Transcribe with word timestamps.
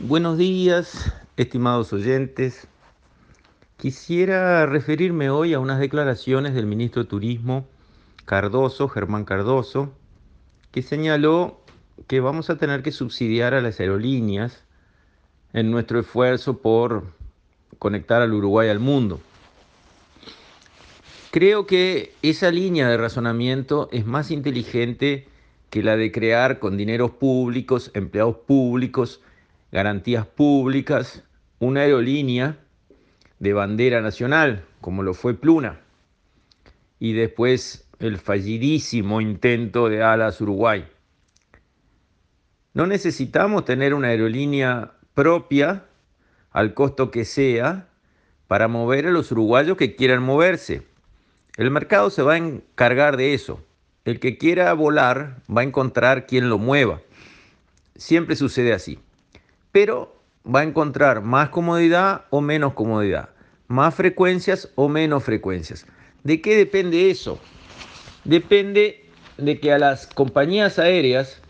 Buenos 0.00 0.38
días, 0.38 1.12
estimados 1.36 1.92
oyentes. 1.92 2.68
Quisiera 3.78 4.64
referirme 4.64 5.28
hoy 5.28 5.54
a 5.54 5.58
unas 5.58 5.80
declaraciones 5.80 6.54
del 6.54 6.66
ministro 6.66 7.02
de 7.02 7.08
Turismo, 7.08 7.66
Cardoso, 8.24 8.88
Germán 8.88 9.24
Cardoso, 9.24 9.92
que 10.70 10.82
señaló 10.82 11.60
que 12.06 12.20
vamos 12.20 12.48
a 12.48 12.58
tener 12.58 12.84
que 12.84 12.92
subsidiar 12.92 13.54
a 13.54 13.60
las 13.60 13.80
aerolíneas 13.80 14.62
en 15.52 15.72
nuestro 15.72 15.98
esfuerzo 15.98 16.58
por 16.58 17.12
conectar 17.80 18.22
al 18.22 18.34
Uruguay 18.34 18.68
al 18.68 18.78
mundo. 18.78 19.20
Creo 21.32 21.66
que 21.66 22.14
esa 22.22 22.52
línea 22.52 22.88
de 22.88 22.98
razonamiento 22.98 23.88
es 23.90 24.06
más 24.06 24.30
inteligente 24.30 25.26
que 25.70 25.82
la 25.82 25.96
de 25.96 26.12
crear 26.12 26.60
con 26.60 26.76
dineros 26.76 27.10
públicos, 27.10 27.90
empleados 27.94 28.36
públicos, 28.46 29.22
garantías 29.70 30.26
públicas, 30.26 31.22
una 31.58 31.82
aerolínea 31.82 32.58
de 33.38 33.52
bandera 33.52 34.00
nacional, 34.00 34.64
como 34.80 35.02
lo 35.02 35.14
fue 35.14 35.34
Pluna, 35.34 35.80
y 36.98 37.12
después 37.12 37.88
el 37.98 38.18
fallidísimo 38.18 39.20
intento 39.20 39.88
de 39.88 40.02
Alas 40.02 40.40
Uruguay. 40.40 40.86
No 42.74 42.86
necesitamos 42.86 43.64
tener 43.64 43.94
una 43.94 44.08
aerolínea 44.08 44.92
propia, 45.14 45.84
al 46.50 46.74
costo 46.74 47.10
que 47.10 47.24
sea, 47.24 47.88
para 48.46 48.68
mover 48.68 49.06
a 49.06 49.10
los 49.10 49.30
uruguayos 49.32 49.76
que 49.76 49.96
quieran 49.96 50.22
moverse. 50.22 50.82
El 51.56 51.70
mercado 51.70 52.08
se 52.10 52.22
va 52.22 52.34
a 52.34 52.38
encargar 52.38 53.16
de 53.16 53.34
eso. 53.34 53.62
El 54.04 54.20
que 54.20 54.38
quiera 54.38 54.72
volar 54.72 55.42
va 55.54 55.60
a 55.60 55.64
encontrar 55.64 56.26
quien 56.26 56.48
lo 56.48 56.58
mueva. 56.58 57.02
Siempre 57.96 58.36
sucede 58.36 58.72
así 58.72 58.98
pero 59.72 60.16
va 60.44 60.60
a 60.60 60.64
encontrar 60.64 61.22
más 61.22 61.50
comodidad 61.50 62.24
o 62.30 62.40
menos 62.40 62.74
comodidad, 62.74 63.30
más 63.66 63.94
frecuencias 63.94 64.70
o 64.74 64.88
menos 64.88 65.24
frecuencias. 65.24 65.86
¿De 66.24 66.40
qué 66.40 66.56
depende 66.56 67.10
eso? 67.10 67.38
Depende 68.24 69.06
de 69.36 69.60
que 69.60 69.72
a 69.72 69.78
las 69.78 70.06
compañías 70.06 70.78
aéreas, 70.78 71.40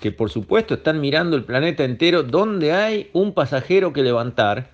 que 0.00 0.12
por 0.12 0.30
supuesto 0.30 0.74
están 0.74 1.00
mirando 1.00 1.36
el 1.36 1.44
planeta 1.44 1.84
entero, 1.84 2.22
donde 2.22 2.72
hay 2.72 3.10
un 3.12 3.34
pasajero 3.34 3.92
que 3.92 4.02
levantar, 4.02 4.70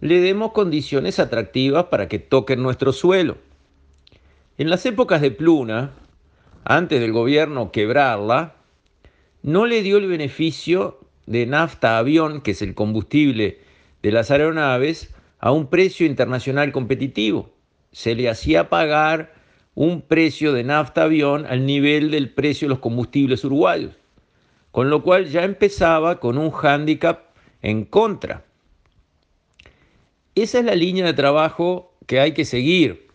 le 0.00 0.20
demos 0.20 0.52
condiciones 0.52 1.20
atractivas 1.20 1.84
para 1.84 2.08
que 2.08 2.18
toquen 2.18 2.62
nuestro 2.62 2.92
suelo. 2.92 3.36
En 4.58 4.68
las 4.68 4.84
épocas 4.84 5.20
de 5.20 5.30
Pluna, 5.30 5.92
antes 6.64 7.00
del 7.00 7.12
gobierno 7.12 7.70
quebrarla, 7.70 8.56
no 9.42 9.66
le 9.66 9.82
dio 9.82 9.98
el 9.98 10.08
beneficio 10.08 10.98
de 11.26 11.46
nafta 11.46 11.98
avión, 11.98 12.40
que 12.40 12.52
es 12.52 12.62
el 12.62 12.74
combustible 12.74 13.60
de 14.02 14.12
las 14.12 14.30
aeronaves, 14.30 15.14
a 15.38 15.52
un 15.52 15.66
precio 15.66 16.06
internacional 16.06 16.72
competitivo. 16.72 17.50
Se 17.92 18.14
le 18.14 18.28
hacía 18.28 18.68
pagar 18.68 19.34
un 19.74 20.02
precio 20.02 20.52
de 20.52 20.64
nafta 20.64 21.04
avión 21.04 21.46
al 21.46 21.66
nivel 21.66 22.10
del 22.10 22.30
precio 22.30 22.66
de 22.66 22.70
los 22.70 22.78
combustibles 22.78 23.44
uruguayos, 23.44 23.94
con 24.70 24.90
lo 24.90 25.02
cual 25.02 25.26
ya 25.26 25.44
empezaba 25.44 26.20
con 26.20 26.38
un 26.38 26.50
hándicap 26.50 27.32
en 27.62 27.84
contra. 27.84 28.44
Esa 30.34 30.58
es 30.58 30.64
la 30.64 30.74
línea 30.74 31.04
de 31.04 31.12
trabajo 31.12 31.92
que 32.06 32.20
hay 32.20 32.32
que 32.32 32.44
seguir. 32.44 33.08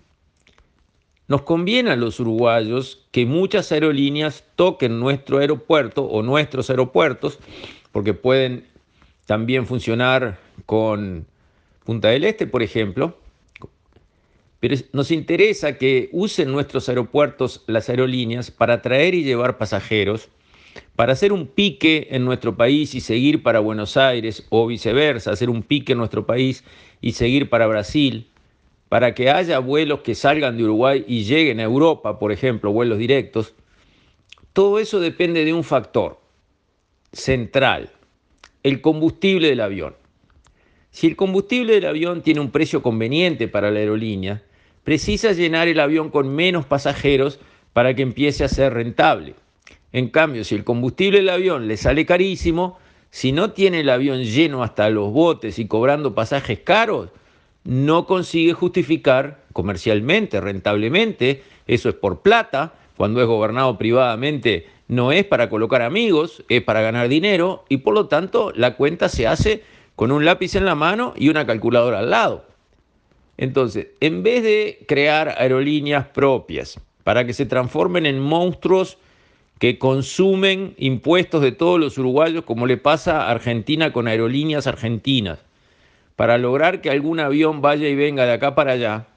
Nos 1.27 1.41
conviene 1.41 1.91
a 1.91 1.95
los 1.95 2.19
uruguayos 2.19 3.05
que 3.11 3.25
muchas 3.25 3.71
aerolíneas 3.71 4.45
toquen 4.55 4.99
nuestro 4.99 5.39
aeropuerto 5.39 6.03
o 6.03 6.23
nuestros 6.23 6.69
aeropuertos 6.69 7.39
porque 7.97 8.13
pueden 8.13 8.67
también 9.25 9.65
funcionar 9.65 10.37
con 10.67 11.25
Punta 11.83 12.09
del 12.09 12.25
Este, 12.25 12.45
por 12.45 12.61
ejemplo. 12.61 13.17
Pero 14.59 14.75
nos 14.93 15.09
interesa 15.09 15.79
que 15.79 16.07
usen 16.11 16.51
nuestros 16.51 16.89
aeropuertos 16.89 17.63
las 17.65 17.89
aerolíneas 17.89 18.51
para 18.51 18.83
traer 18.83 19.15
y 19.15 19.23
llevar 19.23 19.57
pasajeros, 19.57 20.29
para 20.95 21.13
hacer 21.13 21.33
un 21.33 21.47
pique 21.47 22.09
en 22.11 22.23
nuestro 22.23 22.55
país 22.55 22.93
y 22.93 23.01
seguir 23.01 23.41
para 23.41 23.61
Buenos 23.61 23.97
Aires 23.97 24.45
o 24.49 24.67
viceversa, 24.67 25.31
hacer 25.31 25.49
un 25.49 25.63
pique 25.63 25.93
en 25.93 25.97
nuestro 25.97 26.27
país 26.27 26.63
y 27.01 27.13
seguir 27.13 27.49
para 27.49 27.65
Brasil, 27.65 28.29
para 28.89 29.15
que 29.15 29.31
haya 29.31 29.57
vuelos 29.57 30.01
que 30.01 30.13
salgan 30.13 30.55
de 30.55 30.65
Uruguay 30.65 31.03
y 31.07 31.23
lleguen 31.23 31.59
a 31.59 31.63
Europa, 31.63 32.19
por 32.19 32.31
ejemplo, 32.31 32.71
vuelos 32.71 32.99
directos. 32.99 33.55
Todo 34.53 34.77
eso 34.77 34.99
depende 34.99 35.43
de 35.45 35.53
un 35.55 35.63
factor, 35.63 36.26
central, 37.17 37.89
el 38.63 38.81
combustible 38.81 39.49
del 39.49 39.61
avión. 39.61 39.95
Si 40.91 41.07
el 41.07 41.15
combustible 41.15 41.73
del 41.73 41.85
avión 41.85 42.21
tiene 42.21 42.39
un 42.39 42.51
precio 42.51 42.81
conveniente 42.81 43.47
para 43.47 43.71
la 43.71 43.79
aerolínea, 43.79 44.43
precisa 44.83 45.31
llenar 45.31 45.67
el 45.67 45.79
avión 45.79 46.09
con 46.09 46.33
menos 46.33 46.65
pasajeros 46.65 47.39
para 47.73 47.93
que 47.93 48.03
empiece 48.03 48.43
a 48.43 48.47
ser 48.49 48.73
rentable. 48.73 49.35
En 49.91 50.09
cambio, 50.09 50.43
si 50.43 50.55
el 50.55 50.63
combustible 50.63 51.19
del 51.19 51.29
avión 51.29 51.67
le 51.67 51.77
sale 51.77 52.05
carísimo, 52.05 52.77
si 53.09 53.31
no 53.31 53.51
tiene 53.51 53.81
el 53.81 53.89
avión 53.89 54.23
lleno 54.23 54.63
hasta 54.63 54.89
los 54.89 55.11
botes 55.11 55.59
y 55.59 55.67
cobrando 55.67 56.13
pasajes 56.13 56.59
caros, 56.59 57.09
no 57.63 58.05
consigue 58.05 58.53
justificar 58.53 59.43
comercialmente, 59.53 60.39
rentablemente, 60.39 61.43
eso 61.65 61.89
es 61.89 61.95
por 61.95 62.21
plata, 62.21 62.75
cuando 62.95 63.21
es 63.21 63.27
gobernado 63.27 63.77
privadamente 63.77 64.67
no 64.87 65.11
es 65.11 65.25
para 65.25 65.49
colocar 65.49 65.81
amigos, 65.81 66.43
es 66.49 66.61
para 66.61 66.81
ganar 66.81 67.09
dinero 67.09 67.65
y 67.69 67.77
por 67.77 67.93
lo 67.93 68.07
tanto 68.07 68.51
la 68.55 68.75
cuenta 68.75 69.09
se 69.09 69.27
hace 69.27 69.63
con 69.95 70.11
un 70.11 70.25
lápiz 70.25 70.55
en 70.55 70.65
la 70.65 70.75
mano 70.75 71.13
y 71.15 71.29
una 71.29 71.45
calculadora 71.45 71.99
al 71.99 72.09
lado. 72.09 72.45
Entonces, 73.37 73.87
en 73.99 74.23
vez 74.23 74.43
de 74.43 74.85
crear 74.87 75.35
aerolíneas 75.37 76.07
propias 76.07 76.79
para 77.03 77.25
que 77.25 77.33
se 77.33 77.45
transformen 77.45 78.05
en 78.05 78.19
monstruos 78.19 78.97
que 79.59 79.79
consumen 79.79 80.75
impuestos 80.77 81.41
de 81.41 81.51
todos 81.51 81.79
los 81.79 81.97
uruguayos, 81.97 82.43
como 82.43 82.65
le 82.67 82.77
pasa 82.77 83.23
a 83.23 83.31
Argentina 83.31 83.91
con 83.91 84.07
aerolíneas 84.07 84.67
argentinas, 84.67 85.39
para 86.15 86.37
lograr 86.37 86.81
que 86.81 86.89
algún 86.89 87.19
avión 87.19 87.61
vaya 87.61 87.87
y 87.87 87.95
venga 87.95 88.25
de 88.25 88.33
acá 88.33 88.55
para 88.55 88.73
allá, 88.73 89.07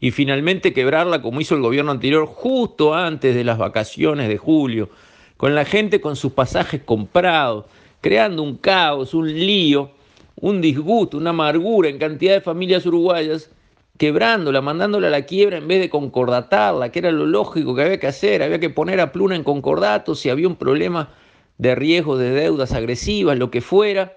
y 0.00 0.10
finalmente 0.10 0.72
quebrarla 0.72 1.22
como 1.22 1.40
hizo 1.40 1.54
el 1.54 1.62
gobierno 1.62 1.90
anterior 1.90 2.26
justo 2.26 2.94
antes 2.94 3.34
de 3.34 3.44
las 3.44 3.58
vacaciones 3.58 4.28
de 4.28 4.38
julio, 4.38 4.90
con 5.36 5.54
la 5.54 5.64
gente 5.64 6.00
con 6.00 6.16
sus 6.16 6.32
pasajes 6.32 6.82
comprados, 6.84 7.66
creando 8.00 8.42
un 8.42 8.56
caos, 8.56 9.14
un 9.14 9.32
lío, 9.32 9.90
un 10.36 10.60
disgusto, 10.60 11.16
una 11.16 11.30
amargura 11.30 11.88
en 11.88 11.98
cantidad 11.98 12.34
de 12.34 12.40
familias 12.40 12.86
uruguayas, 12.86 13.50
quebrándola, 13.96 14.60
mandándola 14.60 15.08
a 15.08 15.10
la 15.10 15.26
quiebra 15.26 15.58
en 15.58 15.66
vez 15.66 15.80
de 15.80 15.90
concordatarla, 15.90 16.90
que 16.90 17.00
era 17.00 17.10
lo 17.10 17.26
lógico 17.26 17.74
que 17.74 17.82
había 17.82 17.98
que 17.98 18.06
hacer, 18.06 18.42
había 18.42 18.60
que 18.60 18.70
poner 18.70 19.00
a 19.00 19.12
Pluna 19.12 19.34
en 19.34 19.42
concordato 19.42 20.14
si 20.14 20.30
había 20.30 20.46
un 20.46 20.54
problema 20.54 21.10
de 21.58 21.74
riesgo 21.74 22.16
de 22.16 22.30
deudas 22.30 22.72
agresivas, 22.72 23.36
lo 23.36 23.50
que 23.50 23.60
fuera, 23.60 24.14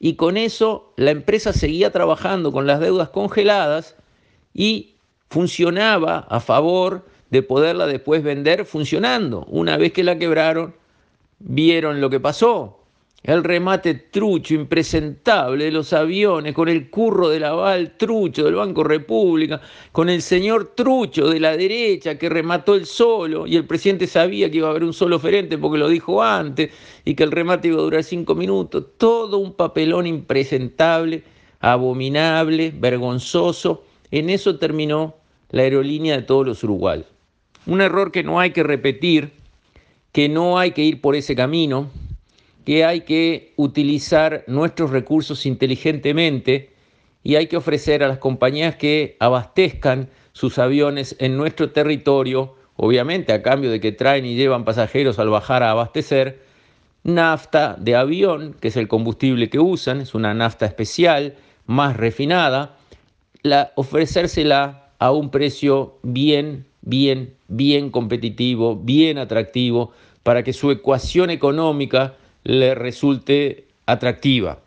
y 0.00 0.14
con 0.14 0.38
eso 0.38 0.94
la 0.96 1.10
empresa 1.10 1.52
seguía 1.52 1.92
trabajando 1.92 2.52
con 2.52 2.66
las 2.66 2.80
deudas 2.80 3.10
congeladas 3.10 3.96
y 4.54 4.97
funcionaba 5.28 6.26
a 6.28 6.40
favor 6.40 7.06
de 7.30 7.42
poderla 7.42 7.86
después 7.86 8.22
vender 8.22 8.64
funcionando. 8.64 9.44
Una 9.48 9.76
vez 9.76 9.92
que 9.92 10.04
la 10.04 10.18
quebraron, 10.18 10.74
vieron 11.38 12.00
lo 12.00 12.10
que 12.10 12.20
pasó. 12.20 12.74
El 13.24 13.42
remate 13.42 13.94
trucho, 13.94 14.54
impresentable 14.54 15.64
de 15.64 15.72
los 15.72 15.92
aviones, 15.92 16.54
con 16.54 16.68
el 16.68 16.88
curro 16.88 17.28
del 17.28 17.44
aval 17.44 17.96
trucho 17.96 18.44
del 18.44 18.54
Banco 18.54 18.84
República, 18.84 19.60
con 19.90 20.08
el 20.08 20.22
señor 20.22 20.76
trucho 20.76 21.28
de 21.28 21.40
la 21.40 21.56
derecha 21.56 22.16
que 22.16 22.28
remató 22.28 22.76
el 22.76 22.86
solo, 22.86 23.44
y 23.46 23.56
el 23.56 23.66
presidente 23.66 24.06
sabía 24.06 24.48
que 24.48 24.58
iba 24.58 24.68
a 24.68 24.70
haber 24.70 24.84
un 24.84 24.92
solo 24.92 25.16
oferente 25.16 25.58
porque 25.58 25.78
lo 25.78 25.88
dijo 25.88 26.22
antes, 26.22 26.70
y 27.04 27.14
que 27.16 27.24
el 27.24 27.32
remate 27.32 27.68
iba 27.68 27.78
a 27.78 27.82
durar 27.82 28.04
cinco 28.04 28.36
minutos. 28.36 28.84
Todo 28.96 29.38
un 29.38 29.52
papelón 29.52 30.06
impresentable, 30.06 31.24
abominable, 31.58 32.72
vergonzoso. 32.74 33.82
En 34.10 34.30
eso 34.30 34.58
terminó 34.58 35.16
la 35.50 35.62
aerolínea 35.62 36.16
de 36.16 36.22
todos 36.22 36.46
los 36.46 36.64
uruguayos. 36.64 37.06
Un 37.66 37.80
error 37.80 38.12
que 38.12 38.22
no 38.22 38.40
hay 38.40 38.50
que 38.50 38.62
repetir, 38.62 39.32
que 40.12 40.28
no 40.28 40.58
hay 40.58 40.70
que 40.72 40.82
ir 40.82 41.00
por 41.00 41.16
ese 41.16 41.36
camino, 41.36 41.90
que 42.64 42.84
hay 42.84 43.02
que 43.02 43.52
utilizar 43.56 44.44
nuestros 44.46 44.90
recursos 44.90 45.46
inteligentemente 45.46 46.72
y 47.22 47.36
hay 47.36 47.46
que 47.46 47.56
ofrecer 47.56 48.02
a 48.02 48.08
las 48.08 48.18
compañías 48.18 48.76
que 48.76 49.16
abastezcan 49.20 50.08
sus 50.32 50.58
aviones 50.58 51.16
en 51.18 51.36
nuestro 51.36 51.70
territorio, 51.70 52.54
obviamente 52.76 53.32
a 53.32 53.42
cambio 53.42 53.70
de 53.70 53.80
que 53.80 53.92
traen 53.92 54.24
y 54.24 54.36
llevan 54.36 54.64
pasajeros 54.64 55.18
al 55.18 55.28
bajar 55.28 55.62
a 55.62 55.72
abastecer, 55.72 56.42
nafta 57.02 57.76
de 57.78 57.96
avión, 57.96 58.54
que 58.60 58.68
es 58.68 58.76
el 58.76 58.88
combustible 58.88 59.50
que 59.50 59.58
usan, 59.58 60.00
es 60.00 60.14
una 60.14 60.32
nafta 60.32 60.66
especial, 60.66 61.36
más 61.66 61.96
refinada, 61.96 62.77
la, 63.48 63.72
ofrecérsela 63.74 64.92
a 64.98 65.12
un 65.12 65.30
precio 65.30 65.98
bien, 66.02 66.66
bien, 66.82 67.34
bien 67.48 67.90
competitivo, 67.90 68.76
bien 68.76 69.18
atractivo, 69.18 69.92
para 70.22 70.42
que 70.42 70.52
su 70.52 70.70
ecuación 70.70 71.30
económica 71.30 72.14
le 72.44 72.74
resulte 72.74 73.66
atractiva. 73.86 74.60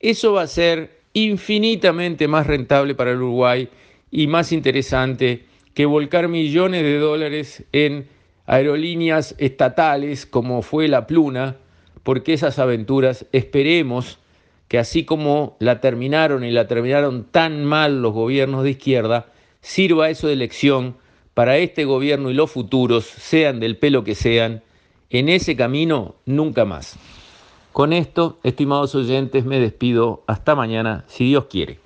eso 0.00 0.32
va 0.32 0.42
a 0.42 0.46
ser 0.46 1.00
infinitamente 1.12 2.28
más 2.28 2.46
rentable 2.46 2.94
para 2.94 3.12
el 3.12 3.18
Uruguay 3.18 3.68
y 4.10 4.26
más 4.26 4.52
interesante 4.52 5.44
que 5.74 5.86
volcar 5.86 6.28
millones 6.28 6.82
de 6.82 6.98
dólares 6.98 7.64
en 7.72 8.06
aerolíneas 8.46 9.34
estatales 9.38 10.26
como 10.26 10.62
fue 10.62 10.88
la 10.88 11.06
Pluna, 11.06 11.56
porque 12.02 12.32
esas 12.32 12.58
aventuras 12.58 13.26
esperemos 13.32 14.18
que 14.68 14.78
así 14.78 15.04
como 15.04 15.56
la 15.60 15.80
terminaron 15.80 16.44
y 16.44 16.50
la 16.50 16.66
terminaron 16.66 17.24
tan 17.24 17.64
mal 17.64 18.02
los 18.02 18.12
gobiernos 18.12 18.64
de 18.64 18.70
izquierda, 18.70 19.26
sirva 19.60 20.10
eso 20.10 20.28
de 20.28 20.36
lección 20.36 20.96
para 21.34 21.58
este 21.58 21.84
gobierno 21.84 22.30
y 22.30 22.34
los 22.34 22.50
futuros, 22.50 23.04
sean 23.04 23.60
del 23.60 23.76
pelo 23.76 24.04
que 24.04 24.14
sean, 24.14 24.62
en 25.10 25.28
ese 25.28 25.54
camino 25.54 26.16
nunca 26.24 26.64
más. 26.64 26.98
Con 27.72 27.92
esto, 27.92 28.38
estimados 28.42 28.94
oyentes, 28.94 29.44
me 29.44 29.60
despido. 29.60 30.24
Hasta 30.26 30.54
mañana, 30.54 31.04
si 31.08 31.26
Dios 31.26 31.44
quiere. 31.44 31.85